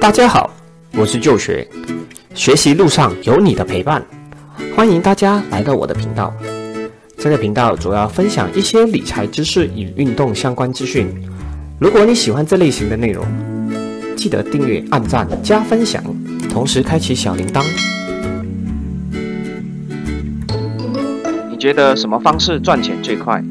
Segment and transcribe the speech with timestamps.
[0.00, 0.50] 大家好，
[0.94, 1.68] 我是旧学，
[2.34, 4.02] 学习路上有你的陪伴，
[4.74, 6.32] 欢迎大家来到我的频道。
[7.18, 11.06] 这个频道主要分享一些理财知识与运动相关资讯。
[11.78, 13.26] 如果你喜欢这类型的内容，
[14.16, 16.02] 记得订阅、按赞、加分享，
[16.48, 17.62] 同时开启小铃铛。
[21.50, 23.44] 你觉得什么方式赚钱最快？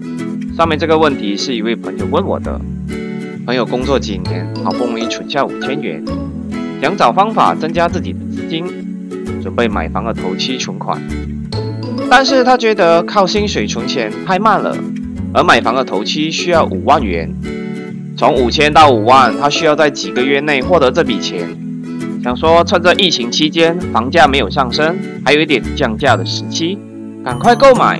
[0.57, 2.59] 上面这个问题是一位朋友问我的。
[3.45, 6.03] 朋友工作几年，好不容易存下五千元。
[6.81, 8.65] 想找方法增加自己的资金，
[9.41, 11.01] 准备买房的头期存款，
[12.09, 14.75] 但是他觉得靠薪水存钱太慢了，
[15.33, 17.29] 而买房的头期需要五万元，
[18.17, 21.49] 从五千到五万，他需要在几个月内获得这笔钱。
[22.23, 26.77] 想说趁着疫情期间房价没有上升，还有一点降价的时期，
[27.23, 27.99] 赶快购买。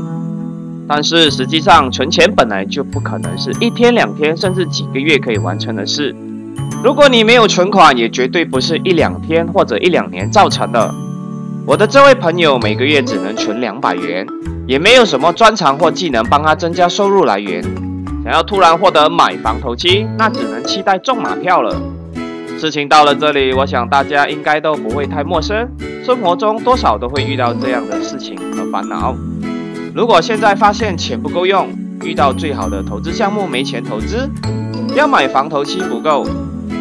[0.88, 6.16] 但是实际上存钱本来就不可能是一天两天，甚至几个月可以完成的事。
[6.82, 10.90] 如果你没有存款，也绝对不是一两天或者一两年造成的。
[11.66, 14.26] 我的这位朋友每个月只能存两百元，
[14.66, 17.62] 也没有什么专长或技能帮他增加收入来源。
[18.24, 21.76] 想要突然获得买房头期，那只能期待中马票了。
[22.58, 25.68] 事情到了这里，我想大家应该都不会太陌生，
[26.06, 29.14] 生活中多少都会遇到这样的事情和烦恼。
[29.94, 31.68] 如果现在发现钱不够用，
[32.04, 34.30] 遇到最好的投资项目没钱投资，
[34.96, 36.26] 要买房头期不够。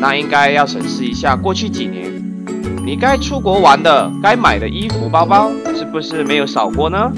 [0.00, 2.10] 那应该要审视一下过去几年，
[2.84, 7.12] 你该出国玩的、该买的衣服、包包，是不是没有少过呢？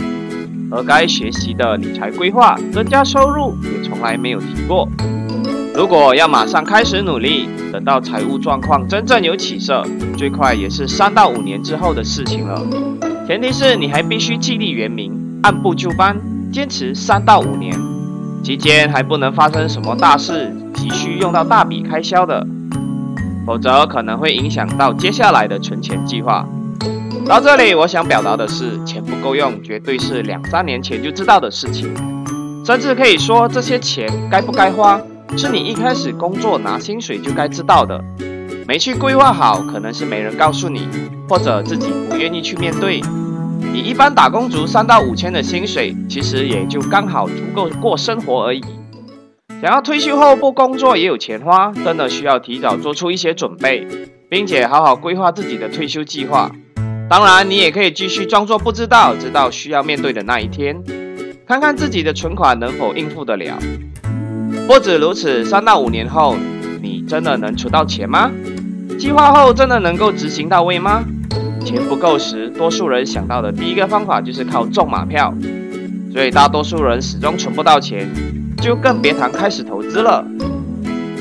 [0.73, 4.89] 而该学习的理财规划、增加收入，也从来没有提过。
[5.75, 9.85] 如果要马上开始努力，等到财务状况真正有起色，
[10.17, 12.63] 最快也是三到五年之后的事情了。
[13.27, 16.17] 前提是你还必须纪立原名，按部就班，
[16.53, 17.77] 坚持三到五年，
[18.43, 22.47] 期间还不能发生什么大事，急需用到大笔开销的。
[23.51, 26.47] 否则可能会影响到接下来的存钱计划。
[27.27, 31.93] 到这里，我想表达的是，钱不够用，绝对是两三年前就知道的事情。
[32.65, 35.01] 甚至可以说，这些钱该不该花，
[35.37, 38.01] 是你一开始工作拿薪水就该知道的。
[38.69, 40.87] 没去规划好，可能是没人告诉你，
[41.29, 43.03] 或者自己不愿意去面对。
[43.75, 48.63] 以一般打工族三到五千的薪水，其实也就刚好足够过生活而已。
[49.61, 53.87] 想要退休后不工作也有钱花，真的需要提早做出一些准备，
[54.31, 56.51] 并且好好规划自己的退休计划。
[57.11, 60.83] 当然，你也可以继续装作不知道，直到需要面对的那一天，
[61.47, 63.59] 看看自己的存款能否应付得了。
[64.67, 66.37] 不止如此，三到五年后，
[66.81, 68.31] 你真的能存到钱吗？
[68.99, 71.05] 计划后真的能够执行到位吗？
[71.67, 75.35] 钱不够时，多数人想到的第一个方法就是靠中马票，
[76.15, 78.09] 所以大多数人始终存不到钱。
[78.61, 80.25] 就更别谈开始投资了。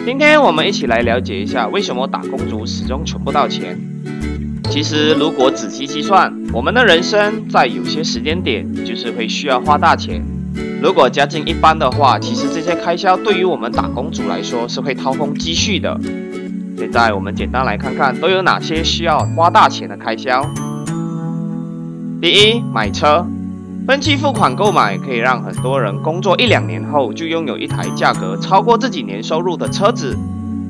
[0.06, 3.80] 今天我们一起来了解一下，为什么打工族始终存不到钱。
[4.70, 10.22] 其实，如果仔细计算，我们的人生在有些时间点就是会需要花大钱。
[10.82, 16.00] 如果家境一般的话，其实这些开销对于我们打工族来说是会掏空积蓄的。
[16.78, 20.42] 现在我们简单来看看都有哪些需要花大钱的开销。
[22.22, 23.26] 第一，买车。
[23.90, 30.16] 分期付款购买可以让很多人工作一两年后就拥有一台价格超过自己年收入的车子，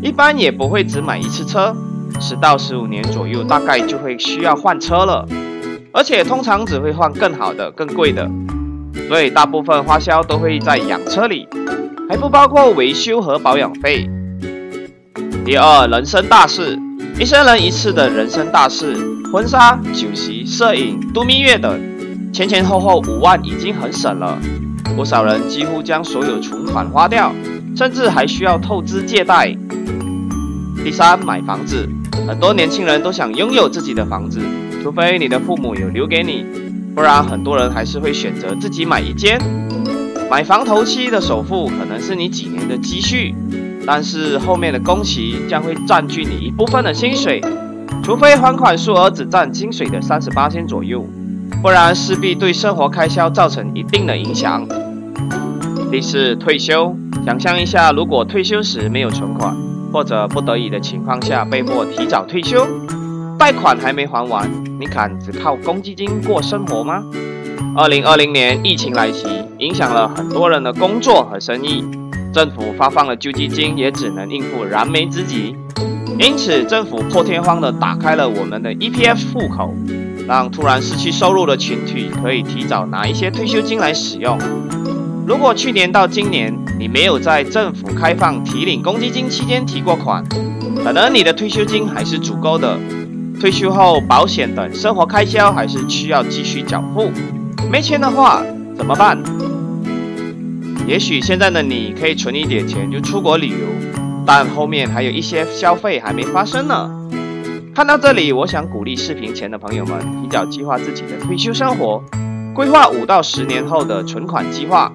[0.01, 1.75] 一般也不会只买一次车，
[2.21, 5.27] 十到十五年左右大概就会需要换车了，
[5.91, 8.25] 而且通常只会换更好的、更贵的，
[9.09, 11.45] 所以大部分花销都会在养车里，
[12.07, 14.09] 还不包括维修和保养费。
[15.43, 16.79] 第二，人生大事，
[17.19, 18.95] 一生人一次的人生大事，
[19.33, 21.98] 婚纱、酒席、摄影、度蜜月等。
[22.31, 24.37] 前前后后五万已经很省了，
[24.95, 27.33] 不少人几乎将所有存款花掉，
[27.75, 29.55] 甚至还需要透支借贷。
[30.83, 31.89] 第三，买房子，
[32.27, 34.39] 很多年轻人都想拥有自己的房子，
[34.81, 36.45] 除非你的父母有留给你，
[36.95, 39.37] 不然很多人还是会选择自己买一间。
[40.29, 43.35] 买房头期的首付可能是你几年的积蓄，
[43.85, 47.41] 但是后面的工期将会占据你一部分的薪水，
[48.03, 51.03] 除非还款数额只占薪水的三十八千左右。
[51.61, 54.65] 不然势必对生活开销造成一定的影响。
[55.91, 56.95] 第四，退休。
[57.25, 59.53] 想象一下，如果退休时没有存款，
[59.91, 62.65] 或者不得已的情况下被迫提早退休，
[63.37, 67.03] 贷款还没还完，你敢只靠公积金过生活吗？
[67.75, 69.27] 二零二零年疫情来袭，
[69.57, 71.83] 影响了很多人的工作和生意，
[72.33, 75.55] 政府发放了救济金，也只能应付燃眉之急。
[76.17, 79.73] 因此，政府破天荒地打开了我们的 EPF 户口。
[80.29, 84.37] 让突然失去收入的群体可以提早拿一些退休金来使用。
[85.25, 90.23] 如果去年到今年你没有在政府开放提领公积金期间提过款，
[90.83, 92.77] 可能你的退休金还是足够的，
[93.41, 97.11] 退休后保险等生活开销还是需要继续缴付。
[97.71, 98.43] 没钱的话
[98.77, 99.17] 怎么办？
[100.85, 103.65] 也许现在的你可以存一点钱就出国旅游，
[104.27, 106.87] 但后面还有一些消费还没发生呢。
[107.73, 112.03] 看到这里，我想鼓励视频前的朋友们提早计划自己的退休生活，
[112.53, 114.91] 规划五到十年后的存款计划，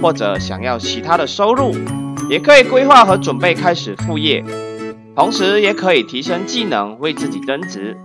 [0.00, 1.74] 或者想要其他的收入，
[2.30, 4.44] 也可以规划和准备开始副业，
[5.16, 7.96] 同时也可以提升技能，为自己增值。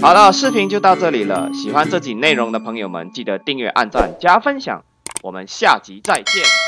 [0.00, 1.50] 好了，视频就到这里了。
[1.52, 4.82] 喜欢这集内容的朋友们，记得订阅、按赞、加分享。
[5.22, 6.67] 我们下集再见。